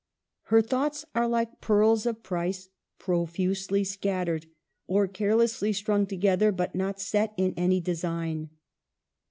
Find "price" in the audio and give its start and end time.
2.23-2.69